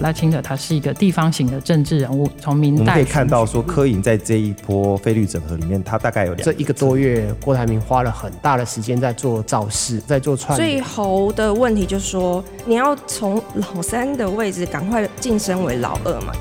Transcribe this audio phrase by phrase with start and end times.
[0.00, 10.56] 赖清德他是一个地方型的政治人物，从明代我们可以看到说，柯颖在这一波费率整合里面，他大概有两这一个多月，郭台铭花了很大的时间在做造势，在做串。
[10.56, 16.32] 所以侯的问题就是说，你要从老三的位置赶快晋升为老二嘛？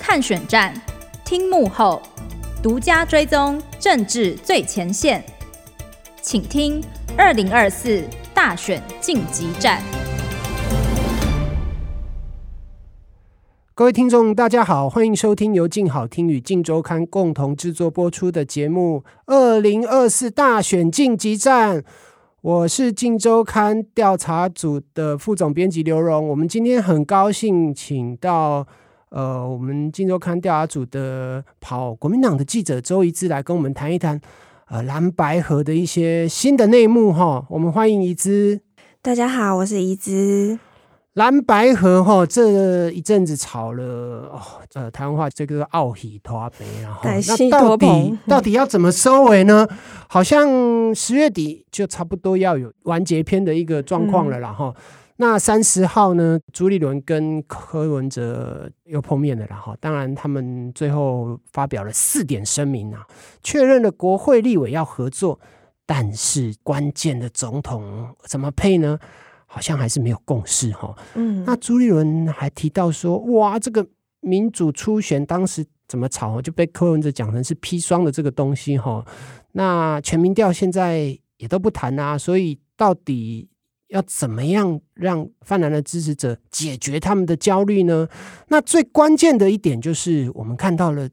[0.00, 0.74] 看选战，
[1.24, 2.02] 听幕后，
[2.62, 5.24] 独家追踪政治最前线，
[6.20, 6.82] 请听
[7.16, 8.02] 二零二四
[8.34, 9.80] 大选晋级战。
[13.74, 21.78] 各位听众，大家好，欢迎收听由静好听与静周刊共同制作播出的节目《二零二四大选晋级战》。
[22.42, 26.28] 我是静周刊调查组的副总编辑刘荣。
[26.28, 28.66] 我们今天很高兴请到
[29.08, 34.20] 呃，我们静周刊调查组的跑国民党的记者周怡之来跟我们谈一谈
[34.68, 37.46] 呃蓝白合的一些新的内幕哈。
[37.48, 38.60] 我们欢迎怡之。
[39.00, 40.58] 大家好，我是怡之。
[41.14, 43.84] 蓝白河哈，这一阵子吵了
[44.32, 44.40] 哦，
[44.72, 49.68] 呃，台湾话这个奥喜托杯，然后那到底 到底要怎么收尾呢？
[50.08, 54.82] 好像十月底就差不多要有完结篇的一个状况了，然后、嗯、
[55.16, 63.06] 那三十号呢，朱立伦跟柯文哲又碰面了，然后当然他们最后发表了四点声明啊，
[63.42, 65.38] 确认了国会立委要合作，
[65.84, 68.98] 但是关键的总统怎么配呢？
[69.54, 70.96] 好像还是没有共识哈。
[71.14, 73.86] 嗯，那朱立伦还提到说，哇，这个
[74.20, 79.04] 民主初选当时怎么吵，就被柯文哲讲成是砒霜的这个东西哈。
[79.52, 83.50] 那全民调现在也都不谈啊，所以到底
[83.88, 88.08] 要怎么样让泛蓝的支持者解决他们的焦虑呢？
[88.48, 91.10] 那最关键的一点就是，我们看到了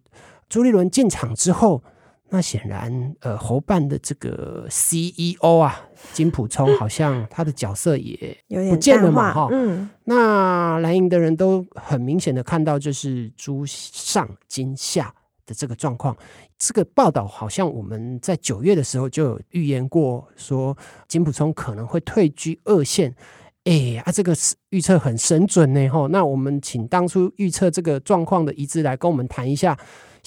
[0.48, 1.84] 朱立伦进场之后。
[2.31, 5.81] 那显然，呃，侯办的这个 CEO 啊，
[6.13, 8.38] 金普聪好像他的角色也
[8.69, 9.47] 不见了嘛，哈。
[9.52, 9.89] 嗯。
[10.03, 15.11] 那蓝营的人都很明显的看到，就是朱上金下
[15.47, 16.16] 的这个状况。
[16.59, 20.77] 这个报道好像我们在九月的时候就有预言过，说
[21.08, 23.15] 金普聪可能会退居二线。
[23.64, 24.36] 哎啊，这个
[24.70, 26.08] 预测很神准呢，哈。
[26.11, 29.75] 那我们请当初预测这个状况的一致来跟我们谈一下。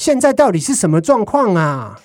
[0.03, 1.97] 现在到底是什么状况啊？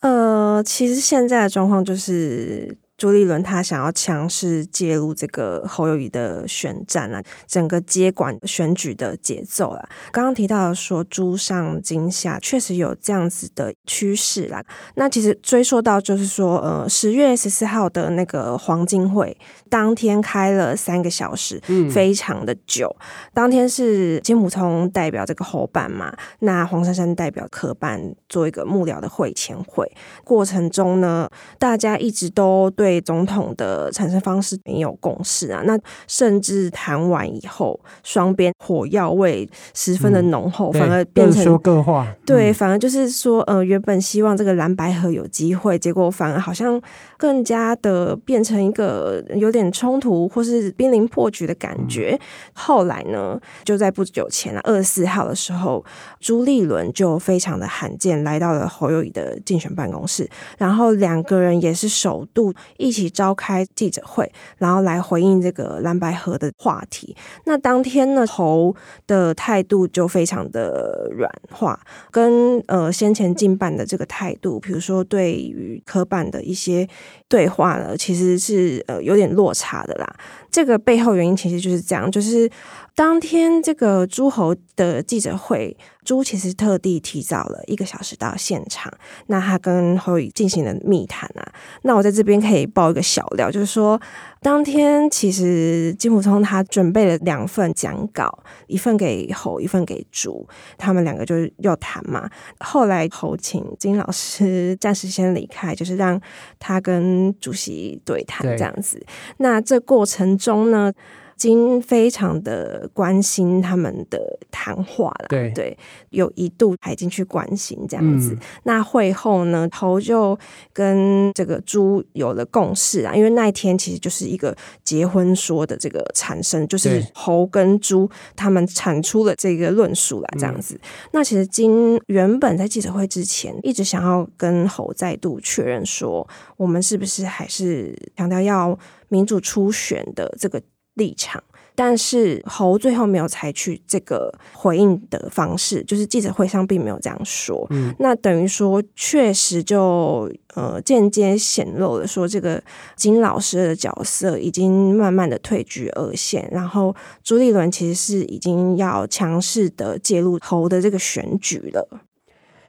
[0.00, 2.74] 呃，其实现在的状况就是。
[3.04, 9.86] 朱立伦他想要强势介入这个侯友谊的选战啊，整个接管选举的节奏啊。
[10.10, 14.64] 刚刚提到说朱上金下，确实有这样子的趋势啦。
[14.94, 19.36] 那其实追溯到就是说，呃，十月十四号的那个黄金会，
[19.68, 21.60] 当天开了三个小时，
[21.90, 22.96] 非常的久。
[22.98, 23.04] 嗯、
[23.34, 29.94] 当天是金溥聪代表这个侯办嘛，那黄珊珊代表科办做一个幕僚的会前会，
[30.24, 31.28] 过程中呢，
[31.58, 32.93] 大家一直都对。
[32.94, 42.06] 对总统的产生方式没有共识啊，那甚至谈完以后，双边火药味十分的浓厚，嗯、反而变成各说各话。
[42.24, 46.80] 对，反而就是说，呃，原本希望这个蓝白合有机会，结果反而好像
[47.16, 52.16] 更加的变成一个有点冲突或是濒临破局的感觉。
[52.20, 52.20] 嗯、
[52.52, 55.84] 后来呢，就在不久前啊，二十四号的时候，
[56.20, 62.54] 朱立伦就非常的罕见来到了侯友宜的竞选办公室，然后两个人也是首度。
[62.78, 67.16] 一起召开记者会，然后来回应这个蓝白河的话题。
[67.44, 68.74] 那当天呢，侯
[69.06, 71.78] 的态度就非常的软化，
[72.10, 76.88] 跟呃先前进办的这个态度，比如说对于科办的一些
[77.28, 80.16] 对话呢，其实是呃有点落差的啦。
[80.50, 82.50] 这个背后原因其实就是这样，就是。
[82.96, 88.92] 当天这个诸侯的记者会，朱其实特地提早了一个小时到现场，
[89.26, 91.52] 那他跟侯友宜进行了密谈啊。
[91.82, 94.00] 那我在这边可以爆一个小料，就是说，
[94.40, 100.46] 当天其实金溥聪他准备了两份讲稿，一份给侯，一份给朱，
[100.78, 102.30] 他们两个就是要谈嘛。
[102.60, 106.20] 后来侯请金老师暂时先离开，就是让
[106.60, 109.04] 他跟主席对谈这样子。
[109.38, 110.92] 那这过程中呢，
[111.36, 115.76] 金非常的关心他们的谈话啦，对对，
[116.10, 118.32] 有一度还进去关心这样子。
[118.34, 120.38] 嗯、那会后呢，侯就
[120.72, 130.74] 跟这个猪有了共识啊，因为那一天其实就是一个结婚说的这个产生，就是侯跟猪他们产出了这个论述啦，这样子。
[130.76, 130.80] 嗯、
[131.12, 136.26] 那其实金原本在记者会之前一直想要跟侯再度确认说，
[136.56, 138.78] 我们是不是还是强调要
[139.08, 140.62] 民主初选的这个。
[140.94, 141.42] 立场
[141.76, 147.66] 但是侯最后没有采取这个回应的方式，就是记者会上并没有这样说。
[147.70, 152.62] 嗯，那等于说确实就呃间接显露了说这个
[152.94, 156.94] 金老师的角色已经慢慢的退居二线，然后
[157.24, 161.88] 朱立伦其实是已经要强势的介入侯的这个选举了。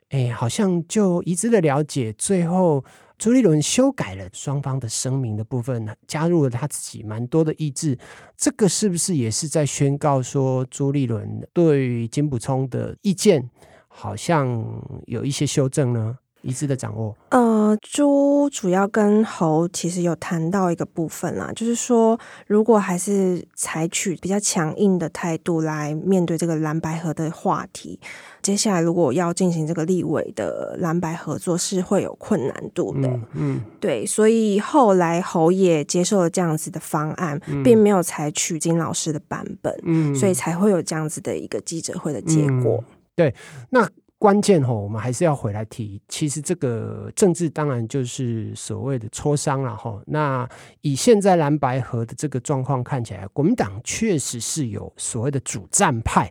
[0.10, 2.84] 哎，好像就一致的了解，最后
[3.18, 7.98] 朱立伦修改了双方的声明的部分，加入了他自己蛮多的意志。
[8.36, 13.50] 这个是不是也是在宣告说，朱立伦对于金溥聪的意见
[13.88, 14.64] 好像
[15.06, 16.18] 有一些修正呢？
[16.46, 17.16] 一致的掌握。
[17.30, 28.00] 呃，猪主要跟侯其实有谈到一个部分啦，就是说，如果还是采取比较强硬的态度来面对这个蓝白合的话题，
[28.44, 33.08] 接下来如果要进行这个立委的蓝白合作，是会有困难度的。
[33.10, 42.78] 嗯，嗯对，所以后来侯也接受了这样子的方案，嗯、并没有采取金老师的版本，嗯，所以才会有这样子的一个记者会的结果。
[42.78, 43.36] 嗯、对，
[43.72, 43.90] 那。
[44.26, 46.02] 关键吼，我们还是要回来提。
[46.08, 50.02] 其实这个政治当然就是所谓的磋商了吼。
[50.08, 50.50] 那
[50.82, 56.28] 以现在蓝白河的这个状况看起来，国民党确实是有所谓的主战派，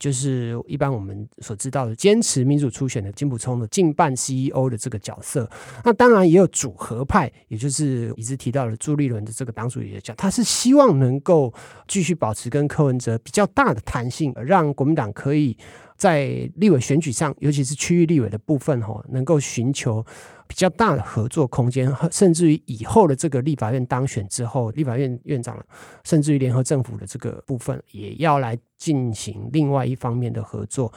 [0.00, 5.48] 就是一般我们所知道的坚持民主初选的金普聪的近半 CEO 的这个角色。
[5.84, 11.54] 那当然也有组合派，也就是一直提到的朱立伦的这个党主席的讲，他是希望能够
[11.86, 15.56] 继续保持跟柯文哲比较大的弹性，让国民党可以。
[15.96, 20.02] 在立委选举上，尤其是区域立委的部分，哈，能够寻求
[20.50, 25.56] 比较大的合作空间，甚至于以后的这个立法院当选之后，立法院院长，
[26.02, 30.92] 甚至于联合政府的这个部分，也要来进行另外一方面的合作。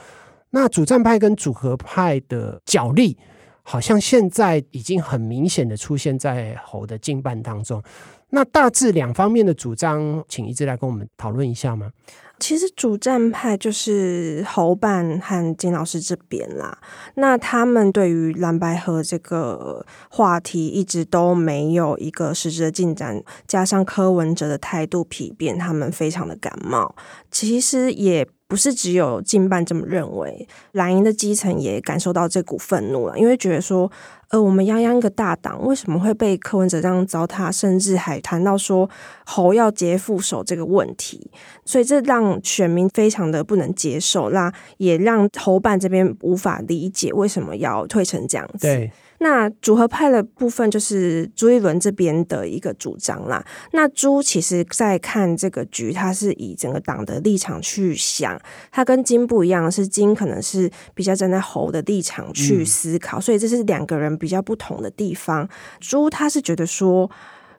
[0.49, 3.15] 那主战派跟主和派的角力，
[3.63, 7.81] 好像现在已经很明显的出现在侯的竞办当中。
[8.29, 11.91] 那大致两方面的主张，请一致来跟我们讨论一下吗？
[12.39, 16.77] 其实主战派就是侯办和金老师这边啦。
[17.15, 26.95] 那他们对于蓝白合这个话题一直都没有一个实质的进展，加上柯文哲的态度丕变，他们非常的感冒。
[27.29, 33.91] 其实也不是只有近半这么认为，蓝营的基层也感受到这股愤怒了，因为觉得说。
[34.29, 37.51] 呃，我们泱泱一个大党，为什么会被柯文哲这样糟蹋？
[37.51, 38.89] 甚至还谈到说
[39.25, 41.29] 侯要接副手这个问题，
[41.63, 48.89] 所以这让选民非常的不能接受，那也让侯办这边无法理解为什么要退成这样子。
[49.23, 53.43] 那组合派的部分就是朱一伦这边的一个主张啦。
[53.71, 58.37] 那朱其实在看这个局，他是以整个党的立场去想，
[58.69, 65.47] 他跟金不一样，是金可能是比较站在侯的立场去思考，嗯、所以这是两个人比较不同的地方。
[65.79, 67.09] 朱他是觉得说。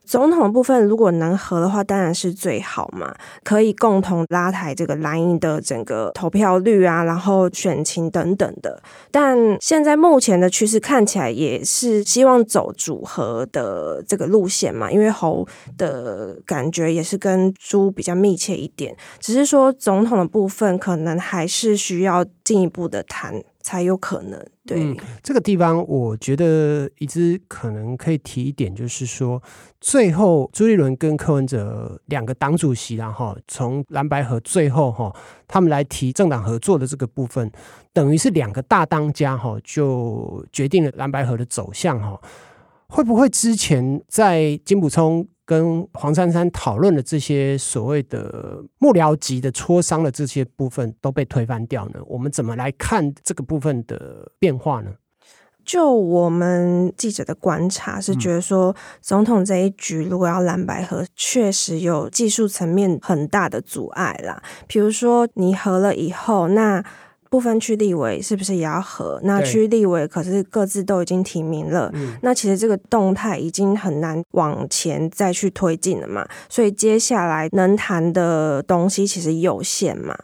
[0.05, 8.83] 总统部分如果能合的话，当然是最好嘛，可以共同拉抬这个蓝营的整个投票率啊，然后选情等等的。
[9.11, 15.47] 但现在目前的趋势看起来也是希望走组合的这个路线嘛，因为侯
[15.79, 23.43] 的感觉也是跟朱比较密切一点，只是说总统的部分可能还是需要进一步的谈。
[23.65, 29.43] 才有可能对、嗯、这个地方，我觉得一直可能可以提一点，就是说，
[29.81, 35.11] 最后朱立伦跟柯文哲两个党主席，然后从蓝白河最后哈，
[35.49, 37.51] 他们来提政党合作的这个部分，
[37.95, 42.21] 等于是两个大当家哈，就决定了蓝白河的走向哈。
[42.89, 52.01] 会不会之前在金普聪跟黄珊珊讨论的这些所谓的幕僚级的磋商的这些部分都被推翻掉呢？
[52.07, 54.91] 我们怎么来看这个部分的变化呢？
[55.65, 64.43] 就我们记者的观察是觉得说，总统这一局如果要蓝白合，确实有技术层面很大的阻碍啦。
[64.69, 66.85] 比如说你合了以后，那
[67.35, 69.19] 不分区立委是不是也要合？
[69.25, 76.25] 那区立委可是各自都已经提名了，嗯、那其实这个动态已经很难往前再去推进了嘛。
[76.49, 80.17] 所以接下来能谈的东西其实有限嘛。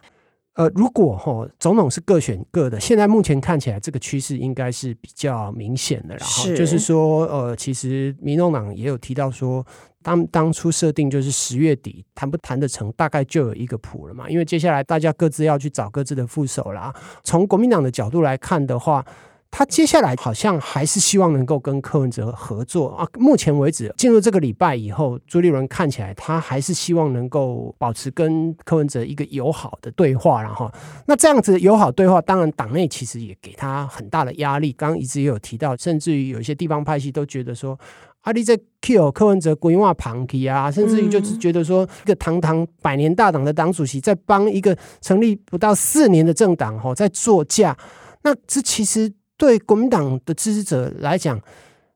[0.54, 6.14] 呃，如果哈总统是各选各的，现在目前看起来这个趋势应该是比较明显的。
[6.14, 9.66] 然后就是说，呃，其实民众党也有提到说。
[10.02, 14.28] 当当初设定就是十月底谈不谈得成，大概就有一个谱了嘛。
[14.28, 16.94] 因为接下来大家各自要去找各自的副手啦。
[17.22, 19.04] 从国民党的角度来看的话，
[19.50, 23.06] 他接下来好像还是希望能够跟柯文哲合作啊。
[23.18, 30.40] 目前为止，进入这个礼拜以后，朱立伦看起来他还是希望能够保持跟柯文哲一个友好的对话。
[30.40, 30.72] 然后，
[31.06, 34.72] 那这样子友好对话，当然党内其实也给他很大的压力。
[34.72, 37.78] 刚刚一直也有提到，甚至于有一些地方派系都觉得说。
[38.20, 47.76] 啊，你在 kill 柯文哲规划旁体啊，甚至于就是觉得说，一个堂堂百年大党的党主席，在帮一个成立不到四年的政党吼，在作价，
[48.22, 51.40] 那这其实对国民党的支持者来讲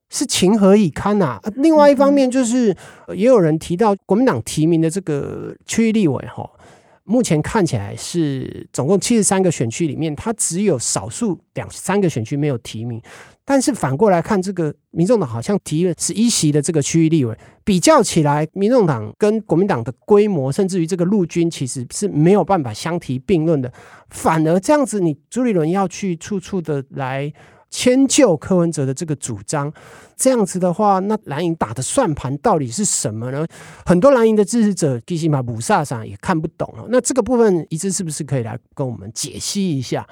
[0.08, 1.42] 是情何以堪呐、啊？
[1.56, 2.74] 另外一方面，就是
[3.14, 6.50] 也有人提到国民党提名的这个区域立委吼。
[7.06, 12.98] 目前看起来是总共七十三个选区里面，他只有少数两三个选区没有提名。
[13.44, 23.72] 但是反过来看，这个民众党好像提了十一席的这个区域立委，比较起来，民众党跟国民党的规模，甚至于这个陆军，其实是没有办法相提并论的。
[24.08, 27.32] 反而这样子，你朱立伦要去处处的来。
[27.70, 29.72] 迁就柯文哲的这个主张，
[30.16, 33.44] 这样子的话，那蓝营打的算盘到底是什么呢？
[33.84, 36.86] 很多蓝营的支持者，最起码母萨上也看不懂了。
[36.88, 40.06] 那这个部分，宜芝是不是可以来跟我们解析一下？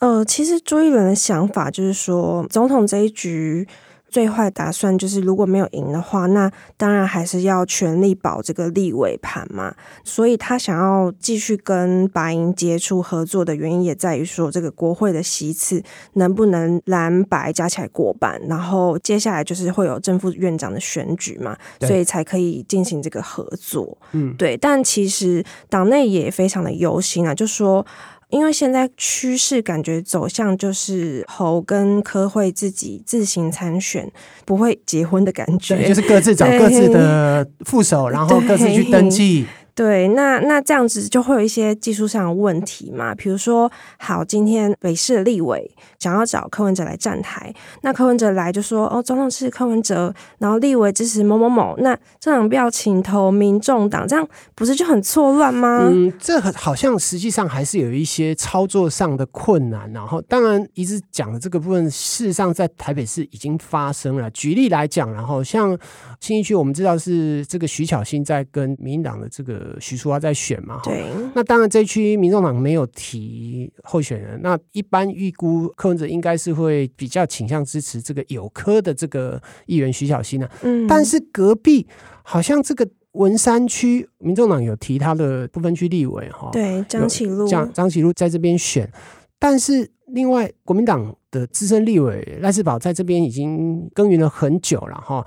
[0.00, 3.66] 呃，其实朱一伦的想法就是说，总统这一局。
[4.08, 9.74] 最坏打算就是，如果没有赢的话，那当然还是要全力保这个立委盘嘛。
[10.04, 15.82] 所以他想要继续跟白银接触合作的原因，也在于说这个国会的席次
[16.14, 23.98] 能不能蓝白加起来过半，然后接下来就是会有正副院长的选举嘛，所以才可以进行这个合作。
[24.12, 24.56] 嗯，对。
[24.56, 27.84] 但其实党内也非常的忧心啊，就说。
[28.28, 34.10] 因为现在趋势感觉走向就是侯跟柯会自己自行参选，
[34.44, 39.46] 不会结婚的感觉，就是各自找各自的 副手，然后各自去登记。
[39.74, 43.14] 对，那那这样子就会有一些技术上的问题嘛。
[43.14, 55.88] 比如说，好，今天北市的立委想要找柯文哲来站台，那柯文哲来就说：“哦，总统是柯文哲，然后立委支持某某某。”那这两票请投民众党，这样不是就很错乱吗？
[55.90, 59.90] 嗯，这好像实际上还是有一些操作上的困难。
[59.92, 64.30] 然后，当然一直讲的这个部分，事实上在台北市已经发生了。
[64.32, 65.78] 举例来讲，然后像
[66.20, 69.74] 新一区，我们知道是这个徐巧芯在跟民进党的这个。
[69.78, 70.80] 徐淑华在选嘛？
[70.82, 71.06] 对。
[71.34, 74.40] 那当然，这一区民众党没有提候选人。
[74.42, 80.48] 那一般预估柯文哲应该是会比较倾向支持这个有科的这个议员徐小新呢。
[80.62, 80.86] 嗯。
[80.86, 81.86] 但是隔壁
[82.22, 86.50] 好像这个文山区民众党有提他的不分区立委哈。
[86.52, 87.46] 对，张启禄。
[87.48, 88.90] 张张启禄在这边选，
[89.38, 95.26] 但是另外国民党的资深立委赖世宝在这边已经耕耘了很久了哈。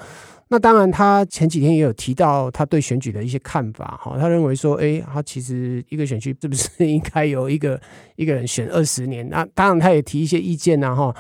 [0.52, 4.18] 那当然，他前几天也有提到他对选举的一些看法哈。
[4.20, 7.80] 他认为说，哎，他其实一个选区是不是 应该有一个
[8.16, 9.30] 一个人选二十年？
[9.30, 11.16] 那当然，他也提一些意见呐哈。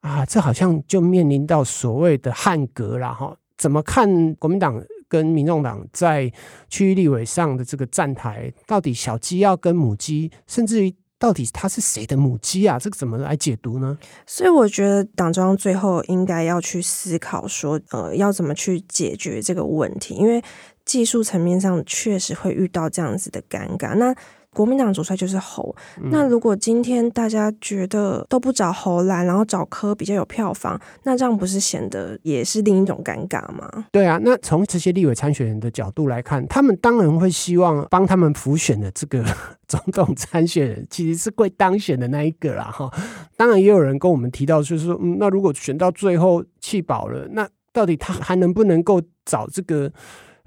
[0.00, 3.34] 啊，这好像就面临到所谓的汉格了哈。
[3.56, 6.30] 怎么看国民党跟民众党在
[6.68, 10.94] 区域立委上的这个站台，到底小鸡要跟母鸡，甚至于？
[11.18, 12.78] 到底他是谁的母鸡啊？
[12.78, 13.98] 这个怎么来解读呢？
[14.26, 20.42] 所以我觉得党中央最后应该要去思考说，呃，要怎么去解决这个问题，因为
[20.84, 23.94] 技术层面上确实会遇到这样子的尴尬。
[23.96, 24.14] 那
[24.54, 33.86] 国民党主帅就是侯，嗯，那如果今天大家觉得都不找侯来，然后找柯比较有票房，那这样不是显得也是另一种尴尬吗？
[33.92, 39.24] 对啊，那从这些立委参选人的角度来看，他们当然会希望帮他们辅选的这个
[39.68, 42.90] 总统参选人其实是会当选的那一个啦哈。
[43.36, 49.92] 当然也有人跟我们提到，就是说，嗯，那如果选到最后弃保了，那到底他还能不能够找这个？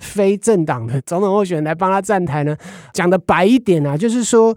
[0.01, 2.57] 非政党的总统候选人来帮他站台呢？
[2.91, 4.53] 讲的白一点啊，就是说，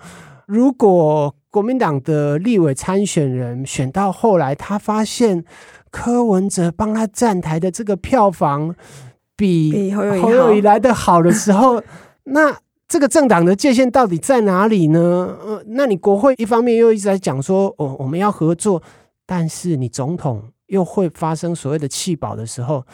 [0.46, 5.44] 如果国民党的立委参选人选到后来，他发现
[5.90, 8.74] 柯文哲帮他站台的这个票房
[9.36, 11.80] 比侯友宜来的好的时候，
[12.24, 12.56] 那
[12.88, 15.36] 这个政党的界限到底在哪里呢？
[15.44, 18.82] 呃，那你国会一方面又一直在讲说，哦，我们要合作，
[19.24, 22.84] 但是你总统又会发生所谓的弃保的时候。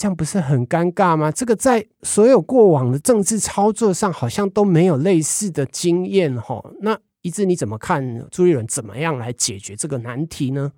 [0.00, 1.30] 这样不是很尴尬吗？
[1.30, 6.58] 这个在所有过往的政治操作上，好像都没有类似的经验哈。
[6.80, 10.72] 那一志你怎么看朱立伦怎么样来解决这个难题呢？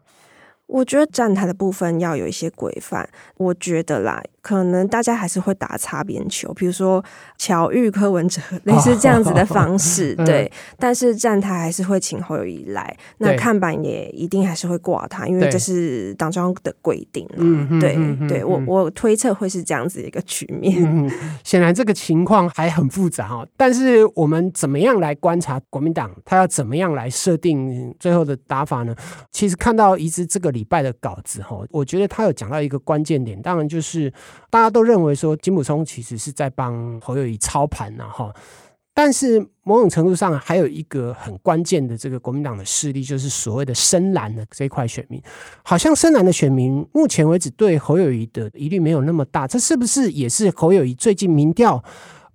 [0.72, 3.06] 我觉得站台的部分要有一些规范。
[3.36, 7.04] 我觉得啦，可能大家还是会打擦边球，比如说
[7.36, 10.50] 巧遇柯文哲，类似这样子的方式，哦、对。
[10.78, 17.28] 但是站台还是会请侯友宜来，那看板也一定还是会挂他，因为这是党中央的规定。
[17.36, 17.94] 嗯，对，
[18.26, 20.82] 对我我推测会是这样子一个局面。
[20.82, 21.10] 嗯，
[21.44, 23.46] 显然这个情况还很复杂哈。
[23.58, 28.96] 但是我们怎么样来观察国民党，他要怎么样来设定最后的打法呢？
[29.30, 30.61] 其实看到宜芝这个里。
[30.62, 34.08] 礼拜的稿子哈，我觉得他有讲到一个关键点，当然就是
[34.48, 38.32] 大家都认为说金普聪其实是在帮侯友谊操盘呐哈，
[38.94, 45.20] 但是某种程度上，还有一个很关键的这个国民党的势力，就是所谓的深蓝的这一块选民。
[45.64, 51.82] 好像深蓝的选民目前为止对侯友谊的疑虑没有那么大，这是不是也是侯友谊最近民调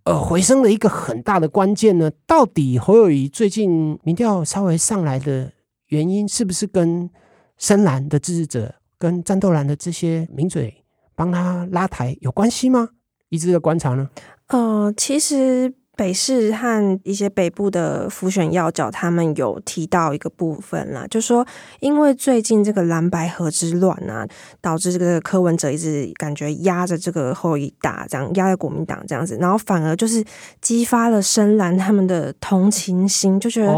[0.04, 2.12] 呃回升的一个很大的关键呢？
[2.26, 5.52] 到底侯友谊最近民调稍微上来的
[5.90, 7.10] 原因，是不是跟
[7.58, 10.84] 深蓝的支持者跟战斗蓝的这些名嘴
[11.16, 12.90] 帮他拉抬有关系吗？
[13.30, 14.10] 一直的观察呢？
[14.48, 15.74] 呃，其实。
[15.98, 21.46] 北市和一些北部的浮选要角，他们有提到一个部分啦，就说
[21.80, 24.25] 因为最近这个蓝白河之乱啊，
[24.62, 30.24] 导致这个柯文哲一直感觉压着这个侯友宜打，这样压在国民党这样子，然后反而就是
[30.62, 33.74] 激发了深蓝他们的同情心，就觉得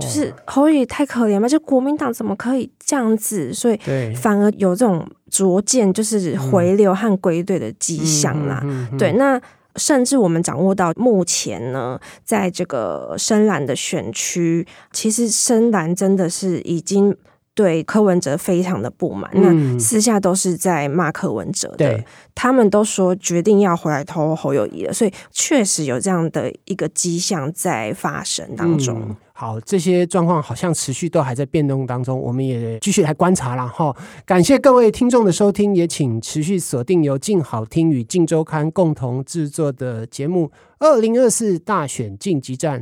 [0.00, 3.78] 就是侯友太可怜了，就国民党怎么可以这样子，所以
[4.16, 8.64] 反而有这种逐渐就是回流和归队的迹象啦。
[8.98, 9.38] 对，那。
[9.78, 17.16] 甚至我们掌握到目前呢，在这个深蓝的选区，其实深蓝真的是已经
[17.58, 21.76] 对柯文哲非常的不满，嗯、那私下都是在骂柯文哲的。
[21.78, 22.04] 对
[22.36, 29.02] 他们都说决定要回来投侯友谊了，所以确实有这样的一个迹象在发生当中。
[29.08, 33.94] 嗯好，这些状况好像持续都还在变动当中，我们也继续来观察了哈。
[34.26, 40.46] 感谢各位听众的收听，也请持续锁定由静好听与静周刊共同制作的节目
[40.80, 42.80] 《二零二四大选晋级战》，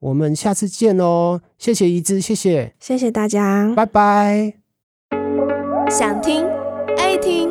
[0.00, 1.40] 我们下次见哦！
[1.58, 4.54] 谢谢宜芝，谢谢，谢谢大家，拜拜。
[5.90, 6.44] 想听
[6.96, 7.50] 爱听，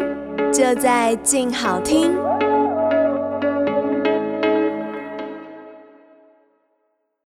[0.51, 2.11] 就在静好听。